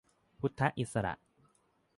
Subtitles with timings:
[0.39, 1.13] พุทธอิสระ